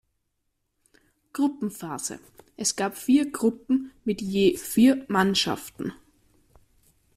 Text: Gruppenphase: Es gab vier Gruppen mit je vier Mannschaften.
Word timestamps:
Gruppenphase: 1.31 2.17
Es 2.57 2.75
gab 2.75 2.97
vier 2.97 3.31
Gruppen 3.31 3.91
mit 4.03 4.19
je 4.23 4.57
vier 4.57 5.05
Mannschaften. 5.09 5.93